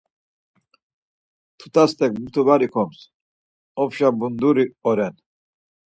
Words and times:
Tutastek 1.59 2.11
mutu 2.21 2.41
var 2.47 2.61
ikums, 2.67 2.99
opşa 3.81 4.07
bunduri 4.19 4.65
oren. 4.89 5.13